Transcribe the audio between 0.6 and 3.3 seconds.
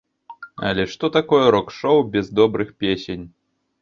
Але што такое рок-шоу без добрых песень?